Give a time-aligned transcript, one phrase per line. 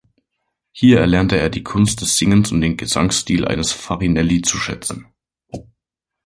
[0.71, 5.05] Hier erlernte er die Kunst des Singens und den Gesangsstil eines Farinelli zu schätzen.